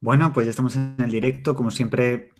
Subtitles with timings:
[0.00, 1.54] Bueno, pues ya estamos en el directo.
[1.54, 2.30] Como siempre,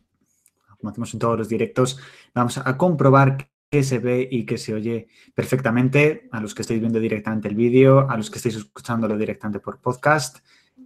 [0.78, 1.98] como hacemos en todos los directos,
[2.34, 6.80] vamos a comprobar que se ve y que se oye perfectamente a los que estáis
[6.80, 10.38] viendo directamente el vídeo, a los que estáis escuchándolo directamente por podcast.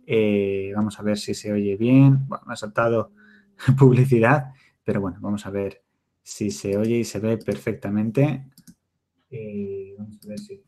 [0.06, 2.26] Eh, vamos a ver si se oye bien.
[2.26, 3.12] Bueno, me ha saltado
[3.78, 4.52] publicidad,
[4.82, 5.82] pero bueno, vamos a ver
[6.22, 8.46] si se oye y se ve perfectamente.
[9.34, 9.96] Eh,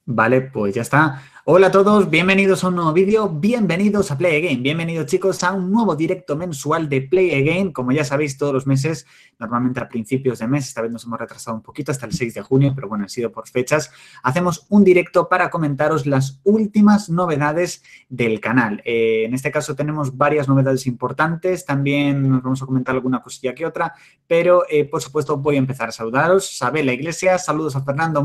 [0.07, 1.23] vale, pues ya está.
[1.46, 5.53] Hola a todos, bienvenidos a un nuevo vídeo, bienvenidos a Play Again, bienvenidos chicos a
[5.53, 9.07] un nuevo directo mensual de Play Again, como ya sabéis todos los meses,
[9.39, 12.32] normalmente a principios de mes, esta vez nos hemos retrasado un poquito hasta el 6
[12.32, 13.91] de junio, pero bueno, ha sido por fechas,
[14.22, 18.81] hacemos un directo para comentaros las últimas novedades del canal.
[18.86, 23.55] Eh, en este caso tenemos varias novedades importantes, también nos vamos a comentar alguna cosilla
[23.55, 23.93] que otra,
[24.27, 28.25] pero eh, por supuesto voy a empezar a saludaros, Sabela Iglesia, saludos a Fernando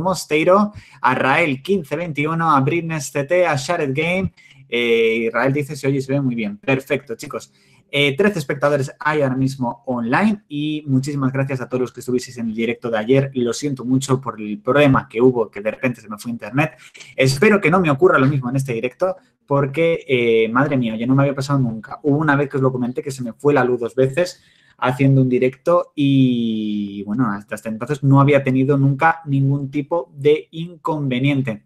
[1.02, 4.34] A Rael 1521, a Britney CT, a Shared Game.
[4.70, 6.58] Eh, dice, se oye se ve muy bien.
[6.58, 7.52] Perfecto, chicos.
[7.92, 12.38] 13 eh, espectadores hay ahora mismo online y muchísimas gracias a todos los que estuvisteis
[12.38, 13.32] en el directo de ayer.
[13.34, 16.78] Lo siento mucho por el problema que hubo, que de repente se me fue internet.
[17.16, 19.16] Espero que no me ocurra lo mismo en este directo
[19.48, 22.00] porque, eh, madre mía, ya no me había pasado nunca.
[22.04, 24.44] Hubo una vez que os lo comenté que se me fue la luz dos veces
[24.82, 31.64] haciendo un directo y, bueno, hasta entonces no había tenido nunca ningún tipo de inconveniente.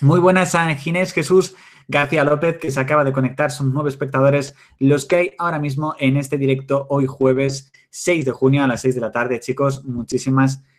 [0.00, 1.56] Muy buenas a Ginés Jesús
[1.88, 3.50] García López, que se acaba de conectar.
[3.50, 8.32] Son nueve espectadores los que hay ahora mismo en este directo hoy jueves 6 de
[8.32, 9.40] junio a las 6 de la tarde.
[9.40, 10.77] Chicos, muchísimas gracias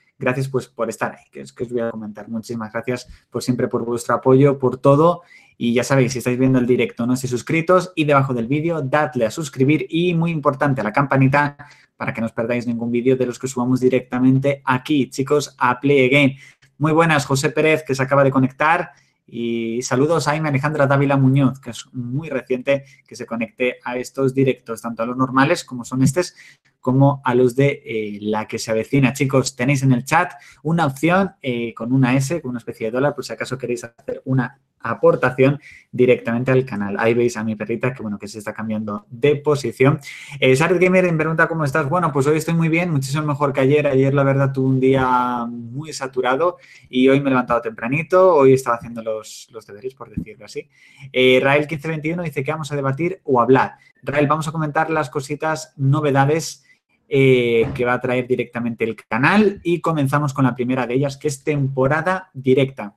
[0.52, 2.28] pues, por estar ahí, que es que os voy a comentar.
[2.30, 5.22] Muchísimas gracias por siempre, por vuestro apoyo, por todo.
[5.58, 8.82] Y ya sabéis, si estáis viendo el directo, no estéis suscritos y debajo del vídeo,
[8.82, 11.58] dadle a suscribir y, muy importante, a la campanita
[11.98, 15.80] para que no os perdáis ningún vídeo de los que subamos directamente aquí, chicos, a
[15.80, 16.38] Play Again.
[16.78, 18.92] Muy buenas, José Pérez, que se acaba de conectar.
[19.32, 23.98] Y saludos a Aime Alejandra Dávila Muñoz, que es muy reciente que se conecte a
[23.98, 26.34] estos directos, tanto a los normales como son estos,
[26.80, 29.14] como a los de eh, la que se avecina.
[29.14, 32.92] Chicos, tenéis en el chat una opción eh, con una S, con una especie de
[32.92, 35.60] dólar, por si acaso queréis hacer una aportación
[35.92, 36.96] directamente al canal.
[37.00, 40.00] Ahí veis a mi perrita que, bueno, que se está cambiando de posición.
[40.40, 41.90] Eh, Gamer me pregunta cómo estás.
[41.90, 43.88] Bueno, pues hoy estoy muy bien, muchísimo mejor que ayer.
[43.88, 46.58] Ayer, la verdad, tuve un día muy saturado
[46.90, 48.36] y hoy me he levantado tempranito.
[48.36, 50.70] Hoy estaba haciendo los, deberes, por decirlo así.
[51.12, 53.74] Eh, Rael 1521 dice que vamos a debatir o hablar.
[54.04, 56.64] Rael, vamos a comentar las cositas, novedades
[57.12, 61.18] eh, que va a traer directamente el canal y comenzamos con la primera de ellas,
[61.18, 62.96] que es temporada directa.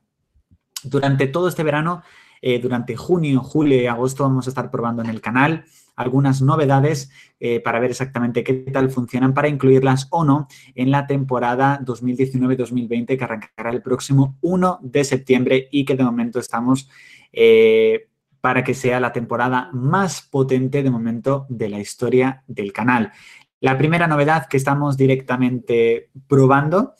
[0.84, 2.02] Durante todo este verano,
[2.40, 7.10] eh, durante junio, julio y agosto, vamos a estar probando en el canal algunas novedades
[7.38, 13.16] eh, para ver exactamente qué tal funcionan, para incluirlas o no en la temporada 2019-2020
[13.16, 16.88] que arrancará el próximo 1 de septiembre y que de momento estamos
[17.32, 18.08] eh,
[18.40, 23.12] para que sea la temporada más potente de momento de la historia del canal.
[23.60, 26.94] La primera novedad que estamos directamente probando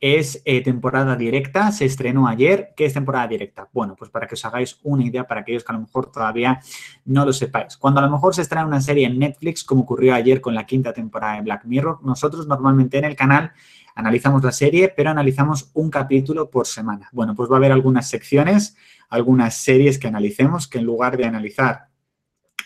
[0.00, 2.72] es eh, temporada directa, se estrenó ayer.
[2.76, 3.68] ¿Qué es temporada directa?
[3.72, 6.60] Bueno, pues para que os hagáis una idea, para aquellos que a lo mejor todavía
[7.06, 7.76] no lo sepáis.
[7.76, 10.66] Cuando a lo mejor se estrena una serie en Netflix, como ocurrió ayer con la
[10.66, 13.52] quinta temporada de Black Mirror, nosotros normalmente en el canal
[13.94, 17.08] analizamos la serie, pero analizamos un capítulo por semana.
[17.12, 18.76] Bueno, pues va a haber algunas secciones,
[19.08, 21.88] algunas series que analicemos, que en lugar de analizar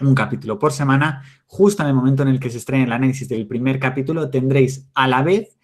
[0.01, 3.29] un capítulo por semana, justo en el momento en el que se estrene el análisis
[3.29, 5.60] del primer capítulo, tendréis a la vez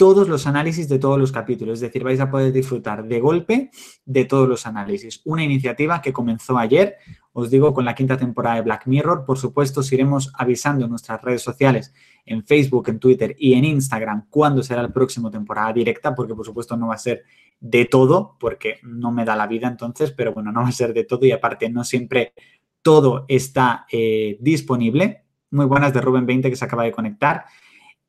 [0.00, 1.74] todos los análisis de todos los capítulos.
[1.74, 3.70] Es decir, vais a poder disfrutar de golpe
[4.06, 5.20] de todos los análisis.
[5.26, 6.96] Una iniciativa que comenzó ayer,
[7.34, 9.26] os digo, con la quinta temporada de Black Mirror.
[9.26, 11.92] Por supuesto, os iremos avisando en nuestras redes sociales,
[12.24, 16.46] en Facebook, en Twitter y en Instagram, cuándo será la próxima temporada directa, porque por
[16.46, 17.24] supuesto no va a ser
[17.60, 20.94] de todo, porque no me da la vida entonces, pero bueno, no va a ser
[20.94, 22.32] de todo y aparte no siempre
[22.80, 25.24] todo está eh, disponible.
[25.50, 27.44] Muy buenas de Rubén 20 que se acaba de conectar.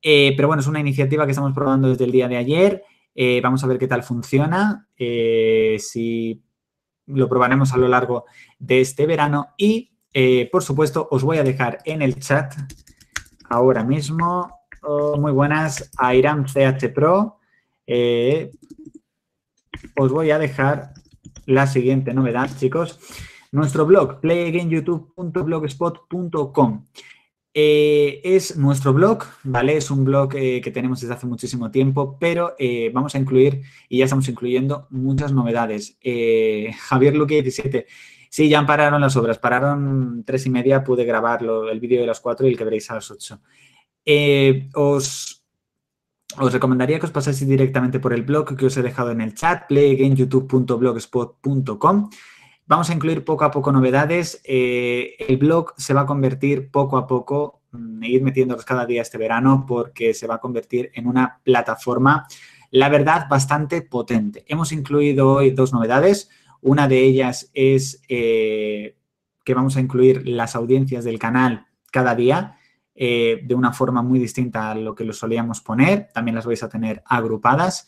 [0.02, 2.84] Eh, pero bueno, es una iniciativa que estamos probando desde el día de ayer.
[3.14, 6.42] Eh, vamos a ver qué tal funciona, eh, si
[7.08, 8.26] lo probaremos a lo largo
[8.58, 9.50] de este verano.
[9.58, 9.92] Y,
[10.52, 12.56] por supuesto, os voy a dejar en el chat
[13.50, 14.50] ahora mismo.
[14.84, 17.38] Oh, muy buenas, a CH Pro.
[19.98, 20.94] os voy a dejar
[21.46, 23.00] la siguiente novedad, chicos.
[23.52, 26.86] Nuestro blog, playagainyoutube.blogspot.com.
[27.54, 29.76] Eh, es nuestro blog, ¿vale?
[29.76, 33.62] Es un blog eh, que tenemos desde hace muchísimo tiempo, pero eh, vamos a incluir,
[33.90, 35.98] y ya estamos incluyendo, muchas novedades.
[36.80, 37.88] Javier Luque 17.
[38.30, 42.22] Sí, ya pararon las obras, pararon tres y media, pude grabarlo, el vídeo de las
[42.22, 43.42] cuatro y el que veréis a las ocho.
[44.76, 45.44] os,
[46.38, 49.34] os recomendaría que os pasáis directamente por el blog que os he dejado en el
[49.34, 52.10] chat, playgameyoutube.blogspot.com.
[52.72, 54.40] vamos a incluir poco a poco novedades.
[54.46, 59.02] Eh, el blog se va a convertir poco a poco, mm, ir metiéndolos cada día
[59.02, 62.26] este verano porque se va a convertir en una plataforma,
[62.70, 64.46] la verdad, bastante potente.
[64.48, 66.30] Hemos incluido hoy dos novedades.
[66.62, 68.96] Una de ellas es eh,
[69.44, 72.56] que vamos a incluir las audiencias del canal cada día.
[72.96, 76.08] Eh, de una forma muy distinta a lo que lo solíamos poner.
[76.14, 77.88] También las vais a tener agrupadas.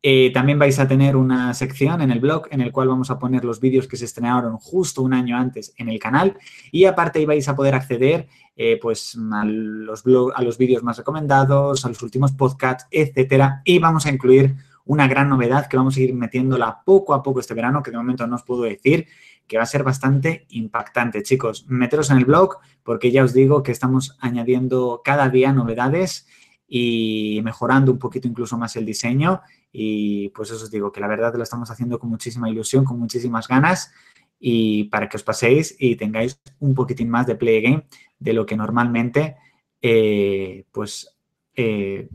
[0.00, 3.18] Eh, también vais a tener una sección en el blog en el cual vamos a
[3.18, 6.38] poner los vídeos que se estrenaron justo un año antes en el canal
[6.70, 10.04] y aparte vais a poder acceder eh, pues a los,
[10.34, 13.62] a los vídeos más recomendados, a los últimos podcasts, etcétera.
[13.64, 14.54] Y vamos a incluir
[14.84, 17.98] una gran novedad que vamos a ir metiéndola poco a poco este verano, que de
[17.98, 19.06] momento no os puedo decir,
[19.46, 21.22] que va a ser bastante impactante.
[21.22, 26.26] Chicos, meteros en el blog porque ya os digo que estamos añadiendo cada día novedades
[26.68, 29.40] y mejorando un poquito incluso más el diseño.
[29.72, 32.98] Y pues eso os digo, que la verdad lo estamos haciendo con muchísima ilusión, con
[32.98, 33.90] muchísimas ganas
[34.38, 37.86] y para que os paséis y tengáis un poquitín más de play game
[38.18, 39.36] de lo que normalmente
[39.80, 41.16] eh, pues
[41.54, 42.08] eh,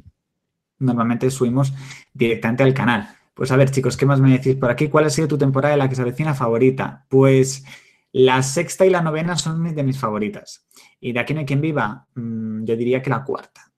[0.80, 1.74] normalmente subimos
[2.14, 3.10] directamente al canal.
[3.34, 4.90] Pues a ver, chicos, ¿qué más me decís por aquí?
[4.90, 7.06] ¿Cuál ha sido tu temporada de la que se avecina favorita?
[7.10, 7.66] Pues
[8.12, 10.68] la sexta y la novena son de mis favoritas.
[11.00, 13.73] Y de aquí no hay quien viva, mm, yo diría que la cuarta.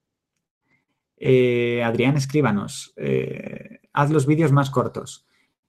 [1.17, 2.93] Eh, Adrián, escríbanos.
[2.97, 5.25] Eh, haz los vídeos más cortos.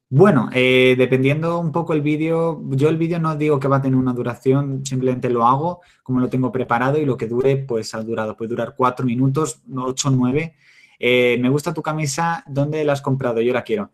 [0.08, 3.82] Bueno, eh, dependiendo un poco el vídeo, yo el vídeo no digo que va a
[3.82, 7.92] tener una duración, simplemente lo hago como lo tengo preparado y lo que dure, pues
[7.94, 8.36] ha durado.
[8.36, 10.54] Puede durar cuatro minutos, ocho, nueve.
[11.00, 13.40] me gusta tu camisa, ¿dónde la has comprado?
[13.40, 13.90] Yo la quiero.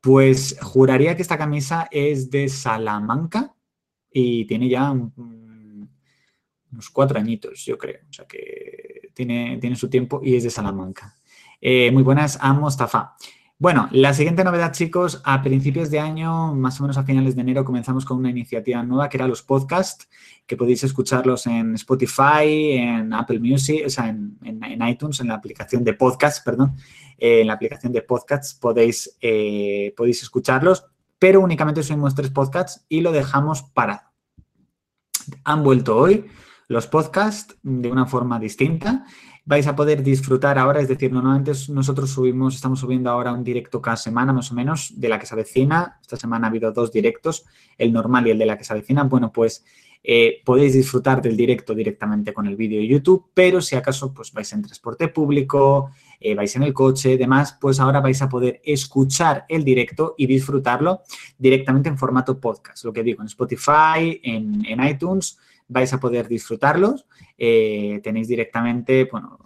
[0.00, 3.54] Pues juraría que esta camisa es de Salamanca
[4.12, 4.94] y tiene ya
[6.72, 8.00] unos cuatro añitos, yo creo.
[8.08, 11.16] O sea que tiene, tiene su tiempo y es de Salamanca.
[11.60, 13.16] Eh, muy buenas a Mostafa.
[13.58, 17.40] Bueno, la siguiente novedad, chicos, a principios de año, más o menos a finales de
[17.40, 20.10] enero, comenzamos con una iniciativa nueva que era los podcasts,
[20.46, 24.38] que podéis escucharlos en Spotify, en Apple Music, o sea, en,
[24.86, 26.76] iTunes, en la aplicación de podcasts, perdón,
[27.16, 30.84] eh, en la aplicación de podcasts podéis, eh, podéis escucharlos,
[31.18, 34.02] pero únicamente subimos tres podcasts y lo dejamos parado.
[35.44, 36.26] Han vuelto hoy,
[36.68, 39.04] los podcasts de una forma distinta.
[39.44, 43.80] Vais a poder disfrutar ahora, es decir, normalmente nosotros subimos, estamos subiendo ahora un directo
[43.80, 45.98] cada semana más o menos de la que se avecina.
[46.02, 47.44] Esta semana ha habido dos directos,
[47.78, 49.04] el normal y el de la que se avecina.
[49.04, 49.64] Bueno, pues
[50.08, 54.32] eh, podéis disfrutar del directo directamente con el vídeo de YouTube, pero si acaso pues
[54.32, 55.90] vais en transporte público,
[56.20, 60.26] eh, vais en el coche, demás, pues ahora vais a poder escuchar el directo y
[60.26, 61.02] disfrutarlo
[61.38, 62.84] directamente en formato podcast.
[62.84, 67.06] Lo que digo, en Spotify, en, en iTunes, vais a poder disfrutarlos.
[67.36, 69.38] Eh, tenéis directamente, bueno,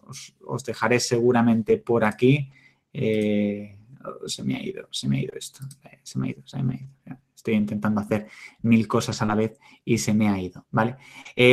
[0.46, 2.50] os, dejaré seguramente por aquí.
[2.92, 3.76] Eh,
[4.26, 6.62] se me ha ido, se me ha ido esto, eh, se me ha ido, se
[6.62, 7.20] me ha ido.
[7.34, 8.26] Estoy intentando hacer
[8.62, 10.96] mil cosas a la vez y se me ha ido, ¿vale?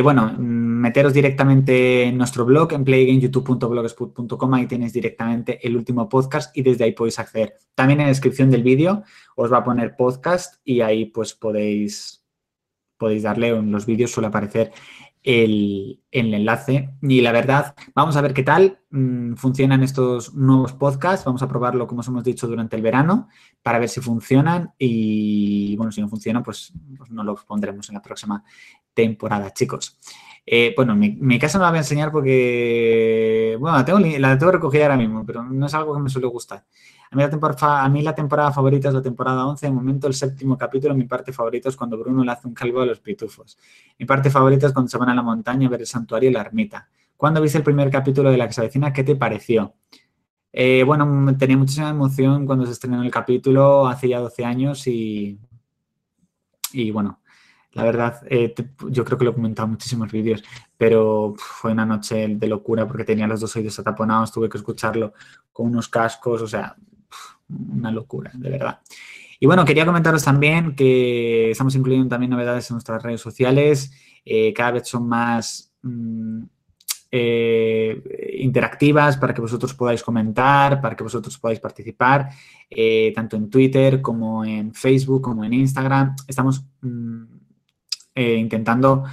[0.04, 0.42] bueno, mm,
[0.82, 6.84] meteros directamente en nuestro blog, en playgameyoutube.blogspot.com, ahí tenéis directamente el último podcast y desde
[6.84, 7.56] ahí podéis acceder.
[7.74, 9.04] También en la descripción del vídeo
[9.38, 12.27] os va a poner podcast y ahí pues podéis
[12.98, 14.72] podéis darle en los vídeos, suele aparecer
[15.24, 16.90] el, enlace.
[17.02, 21.26] Y la verdad, vamos a ver qué tal mm, funcionan estos nuevos podcasts.
[21.26, 23.28] Vamos a probarlo, como os hemos dicho, durante el verano
[23.62, 24.74] para ver si funcionan.
[24.78, 28.44] Y bueno, si no funcionan, pues, pues no los pondremos en la próxima
[28.94, 29.98] temporada, chicos.
[30.50, 34.54] Eh, bueno, mi, casa no la voy a enseñar porque, bueno, la tengo, la tengo
[34.54, 36.64] recogida ahora mismo, pero no es algo que me suele gustar.
[37.12, 37.16] A
[37.90, 39.66] mí, la temporada, favorita es la temporada 11.
[39.66, 42.82] De momento, el séptimo capítulo, mi parte favorita es cuando Bruno le hace un calvo
[42.82, 43.58] a los pitufos.
[44.00, 46.34] Mi parte favorita es cuando se van a la montaña a ver el santuario y
[46.34, 46.88] la ermita.
[47.18, 48.94] ¿Cuándo viste el primer capítulo de La que se avecina?
[48.94, 49.74] ¿Qué te pareció?
[50.54, 55.40] Eh, bueno, tenía muchísima emoción cuando se estrenó el capítulo hace ya 12 años y,
[56.72, 57.20] y bueno,
[57.74, 58.56] la verdad, eh,
[58.90, 60.44] yo creo que lo he comentado en muchísimos vídeos,
[60.78, 65.14] pero fue una noche de locura porque tenía los dos oídos ataponados, tuve que escucharlo
[65.52, 66.76] con unos cascos, o sea,
[67.50, 68.80] una locura, de verdad.
[69.40, 73.92] Y bueno, quería comentaros también que estamos incluyendo también novedades en nuestras redes sociales.
[74.26, 76.44] Eh, cada vez son más mm,
[77.12, 82.30] eh, interactivas para que vosotros podáis comentar, para que vosotros podáis participar,
[83.14, 86.16] tanto en Twitter como en Facebook, como en Instagram.
[86.28, 86.66] Estamos
[88.18, 89.04] mm, intentando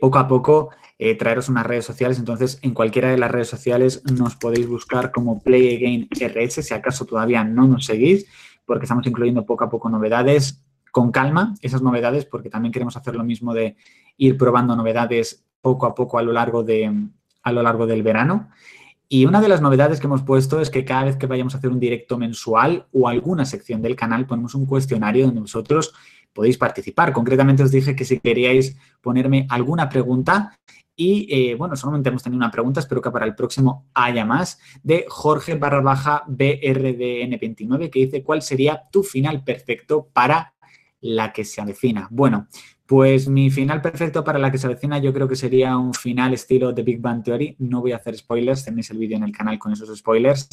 [0.00, 0.70] poco a poco
[1.18, 2.18] traeros unas redes sociales.
[2.20, 6.72] Entonces, en cualquiera de las redes sociales nos podéis buscar como Play Again RS, si
[6.72, 8.26] acaso todavía no nos seguís,
[8.64, 10.62] porque estamos incluyendo poco a poco novedades.
[10.92, 13.76] Con calma esas novedades, porque también queremos hacer lo mismo de
[14.18, 17.08] ir probando novedades poco a poco a lo largo, de,
[17.42, 18.50] a lo largo del verano.
[19.08, 21.58] Y una de las novedades que hemos puesto es que cada vez que vayamos a
[21.58, 25.94] hacer un directo mensual o alguna sección del canal, ponemos un cuestionario donde vosotros
[26.32, 27.12] podéis participar.
[27.12, 30.58] Concretamente os dije que si queríais ponerme alguna pregunta,
[30.94, 34.58] y eh, bueno, solamente hemos tenido una pregunta, espero que para el próximo haya más,
[34.82, 40.54] de Jorge barra baja BRDN29, que dice, ¿cuál sería tu final perfecto para
[41.00, 42.08] la que se avecina?
[42.10, 42.46] Bueno,
[42.86, 46.34] pues mi final perfecto para la que se avecina yo creo que sería un final
[46.34, 47.56] estilo de Big Bang Theory.
[47.58, 50.48] No voy a hacer spoilers, tenéis el vídeo en el canal con esos spoilers.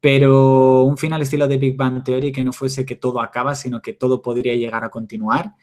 [0.00, 3.80] Pero un final estilo de Big Bang Theory que no fuese que todo acaba, sino
[3.80, 5.54] que todo podría llegar a continuar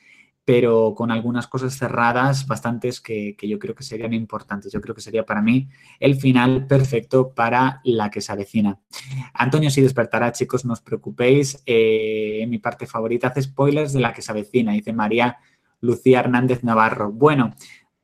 [0.46, 4.72] pero con algunas cosas cerradas, bastantes que, yo creo que serían importantes.
[4.74, 8.80] Yo creo que sería para mí el final perfecto para la que se avecina.
[9.34, 11.64] Antonio sí despertará, chicos, no os preocupéis.
[11.66, 15.38] Eh, mi parte favorita hace spoilers de la que se avecina, dice María
[15.80, 17.12] Lucía Hernández Navarro.
[17.12, 17.56] Bueno,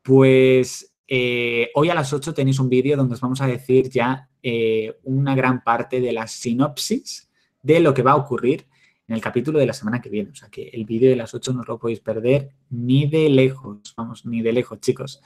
[0.02, 4.30] pues eh, hoy a las 8 tenéis un vídeo donde os vamos a decir ya
[4.44, 7.32] eh, una gran parte de la sinopsis
[7.64, 8.68] de lo que va a ocurrir
[9.08, 10.30] en el capítulo de la semana que viene.
[10.30, 13.28] O sea que el vídeo de las 8 no os lo podéis perder ni de
[13.28, 13.96] lejos.
[13.98, 15.20] Vamos, ni de lejos, chicos.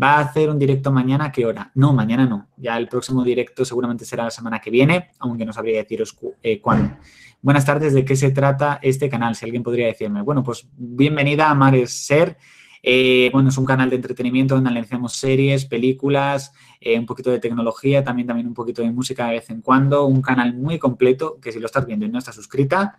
[0.00, 1.26] ¿Va a hacer un directo mañana?
[1.26, 1.70] ¿A qué hora?
[1.76, 2.48] No, mañana no.
[2.56, 6.60] Ya el próximo directo seguramente será la semana que viene, aunque no sabría deciros eh,
[6.60, 6.96] cuándo.
[7.40, 9.36] Buenas tardes, ¿de qué se trata este canal?
[9.36, 10.22] Si alguien podría decirme.
[10.22, 12.36] Bueno, pues bienvenida a Mares Ser.
[12.82, 17.38] Eh, bueno, es un canal de entretenimiento donde analizamos series, películas, eh, un poquito de
[17.38, 20.06] tecnología, también, también un poquito de música de vez en cuando.
[20.06, 22.96] Un canal muy completo que si lo estás viendo y no estás suscrita,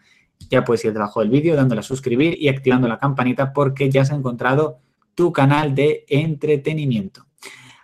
[0.50, 4.02] ya puedes ir debajo del vídeo dándole a suscribir y activando la campanita porque ya
[4.02, 4.80] has encontrado
[5.16, 7.26] tu canal de entretenimiento.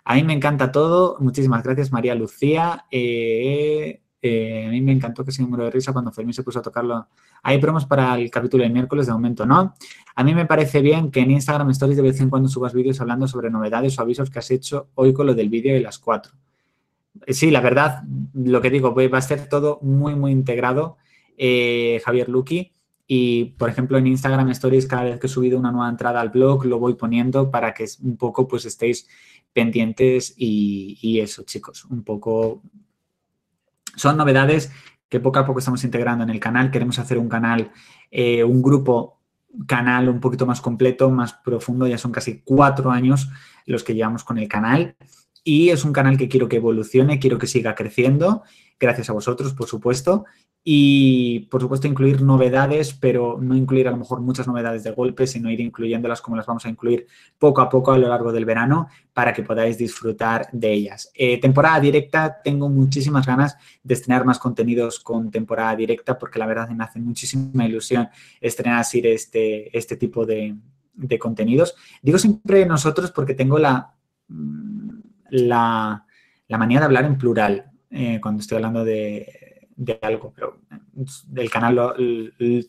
[0.04, 1.16] A mí me encanta todo.
[1.20, 2.86] Muchísimas gracias, María Lucía.
[2.90, 6.58] Eh, eh, a mí me encantó que se número de risa cuando Fermín se puso
[6.58, 7.08] a tocarlo.
[7.42, 9.74] Hay promos para el capítulo de miércoles, de momento no.
[10.14, 13.00] A mí me parece bien que en Instagram Stories de vez en cuando subas vídeos
[13.00, 15.98] hablando sobre novedades o avisos que has hecho hoy con lo del vídeo de las
[15.98, 16.32] cuatro.
[17.26, 18.02] Eh, sí, la verdad,
[18.34, 20.96] lo que digo, va a ser todo muy, muy integrado
[21.36, 22.72] eh, Javier Luqui.
[23.10, 26.28] Y, por ejemplo, en Instagram Stories, cada vez que he subido una nueva entrada al
[26.28, 29.08] blog, lo voy poniendo para que un poco pues estéis
[29.52, 32.62] pendientes y, eso, chicos, un poco...
[33.98, 34.72] Son novedades
[35.08, 36.70] que poco a poco estamos integrando en el canal.
[36.70, 37.70] Queremos hacer un canal,
[38.10, 39.20] eh, un grupo
[39.66, 41.86] canal un poquito más completo, más profundo.
[41.86, 43.30] Ya son casi cuatro años
[43.66, 44.96] los que llevamos con el canal.
[45.42, 48.42] Y es un canal que quiero que evolucione, quiero que siga creciendo,
[48.78, 50.24] gracias a vosotros, por supuesto,
[50.70, 55.26] y, por supuesto, incluir novedades, pero no incluir a lo mejor muchas novedades de golpe,
[55.26, 57.06] sino ir incluyéndolas como las vamos a incluir
[57.38, 61.10] poco a poco a lo largo del verano para que podáis disfrutar de ellas.
[61.14, 66.46] Eh, temporada directa, tengo muchísimas ganas de estrenar más contenidos con temporada directa porque la
[66.46, 68.08] verdad me hace muchísima ilusión
[68.40, 70.54] estrenar así este, este tipo de,
[71.18, 71.76] contenidos.
[72.02, 73.94] Digo siempre nosotros porque tengo la,
[75.30, 76.04] la,
[76.48, 79.58] manía de hablar en plural eh, cuando estoy hablando de
[80.02, 80.58] algo, pero
[81.26, 81.76] del canal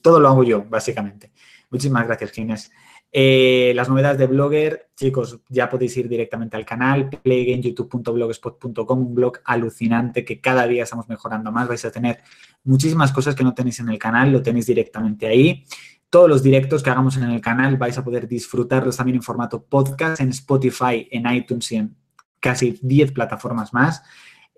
[0.01, 1.31] todo lo hago yo, básicamente.
[1.69, 2.71] Muchísimas gracias, Ginés.
[3.11, 9.39] Eh, las novedades de Blogger, chicos, ya podéis ir directamente al canal, playgameyoutube.blogspot.com, un blog
[9.45, 11.67] alucinante que cada día estamos mejorando más.
[11.67, 12.19] Vais a tener
[12.63, 15.65] muchísimas cosas que no tenéis en el canal, lo tenéis directamente ahí.
[16.09, 19.63] Todos los directos que hagamos en el canal vais a poder disfrutarlos también en formato
[19.63, 21.95] podcast, en Spotify, en iTunes y en
[22.39, 24.03] casi 10 plataformas más.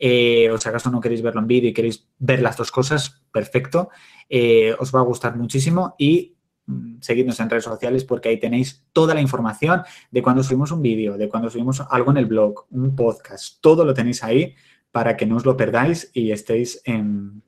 [0.04, 3.22] Eh, o si acaso no queréis verlo en vídeo y queréis ver las dos cosas,
[3.32, 3.90] perfecto.
[4.28, 6.34] Eh, os va a gustar muchísimo y
[6.66, 10.82] mm, seguidnos en redes sociales porque ahí tenéis toda la información de cuando subimos un
[10.82, 14.56] vídeo, de cuando subimos algo en el blog, un podcast, todo lo tenéis ahí
[14.92, 17.44] para que no os lo perdáis y estéis en...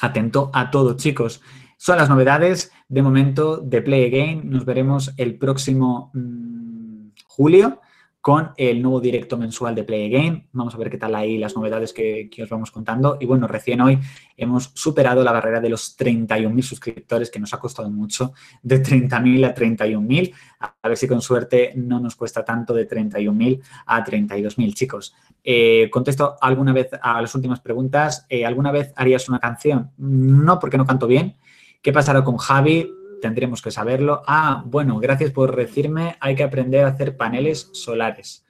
[0.00, 1.42] atento a todo, chicos.
[1.76, 4.48] Son las novedades de momento de Play Again.
[4.48, 7.82] Nos veremos el próximo mm, julio
[8.22, 10.46] con el nuevo directo mensual de Play Game.
[10.52, 13.18] Vamos a ver qué tal ahí las novedades que, os vamos contando.
[13.20, 13.98] Y bueno, recién hoy
[14.36, 19.44] hemos superado la barrera de los 31.000 suscriptores, que nos ha costado mucho, de 30.000
[19.44, 20.34] a 31.000.
[20.60, 25.16] A ver si con suerte no nos cuesta tanto de 31.000 a 32.000, chicos.
[25.42, 28.24] Eh, contesto alguna vez a las últimas preguntas.
[28.28, 29.90] Eh, ¿Alguna vez harías una canción?
[29.96, 31.34] No, porque no canto bien.
[31.82, 32.88] ¿Qué pasará con Javi?
[33.22, 34.22] Tendremos que saberlo.
[34.26, 38.44] Ah, bueno, gracias por decirme, hay que aprender a hacer paneles solares.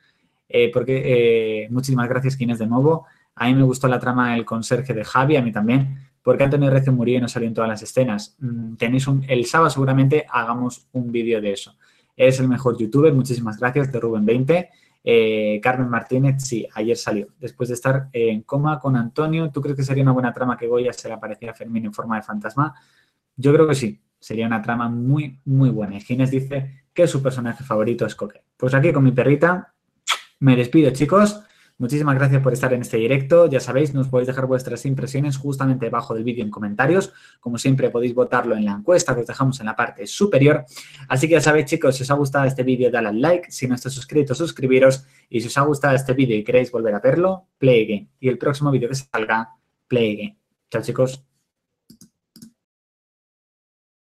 [0.48, 3.06] Eh, porque, eh, muchísimas gracias, Ginés, de nuevo.
[3.36, 5.98] A mí me gustó la trama del conserje de Javi, a mí también.
[6.22, 8.36] Porque Antonio Recio murió y no salió en todas las escenas.
[8.40, 11.76] Mm, tenéis un, el sábado seguramente hagamos un vídeo de eso.
[12.16, 14.68] Es el mejor youtuber, muchísimas gracias, de Rubén20.
[15.04, 17.28] Eh, Carmen Martínez, sí, ayer salió.
[17.38, 20.66] Después de estar en coma con Antonio, ¿tú crees que sería una buena trama que
[20.66, 22.74] Goya se le apareciera a Fermín en forma de fantasma?
[23.36, 24.00] Yo creo que sí.
[24.22, 25.96] Sería una trama muy, muy buena.
[25.96, 28.44] Y Ginés dice que su personaje favorito es Coque.
[28.56, 29.74] Pues aquí con mi perrita
[30.38, 31.42] me despido, chicos.
[31.78, 33.48] Muchísimas gracias por estar en este directo.
[33.50, 37.12] Ya sabéis, nos podéis dejar vuestras impresiones justamente debajo del vídeo en comentarios.
[37.40, 40.64] Como siempre, podéis votarlo en la encuesta que os dejamos en la parte superior.
[41.08, 43.50] Así que ya sabéis, chicos, si os ha gustado este vídeo, dale al like.
[43.50, 45.04] Si no estáis suscritos, suscribiros.
[45.28, 48.08] Y si os ha gustado este vídeo y queréis volver a verlo, play again.
[48.20, 49.50] Y el próximo vídeo que salga,
[49.88, 50.38] play again.
[50.70, 51.31] Chao, chicos.